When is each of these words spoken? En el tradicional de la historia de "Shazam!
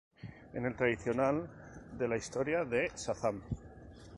En 0.55 0.65
el 0.65 0.73
tradicional 0.75 1.45
de 1.99 2.07
la 2.07 2.17
historia 2.17 2.65
de 2.65 2.87
"Shazam! 2.95 3.39